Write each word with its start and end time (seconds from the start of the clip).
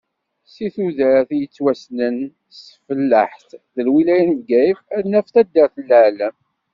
Seg 0.53 0.69
tuddar 0.75 1.25
i 1.35 1.37
yettwassnen 1.39 2.17
s 2.57 2.59
tfellaḥt, 2.71 3.49
di 3.73 3.81
lwilaya 3.87 4.23
n 4.25 4.37
Bgayet, 4.39 4.79
ad 4.95 5.03
naf 5.07 5.27
taddart 5.33 5.75
n 5.79 5.85
Laεlam. 5.89 6.35